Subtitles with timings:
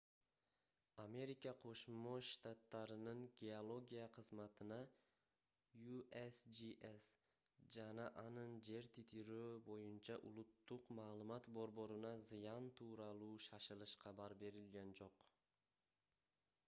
[1.01, 4.77] америка кошмо штаттарынын геология кызматына
[5.97, 7.05] usgs
[7.75, 15.23] жана анын жер титирөө боюнча улуттук маалымат борборуна зыян тууралуу шашылыш кабар берилген жок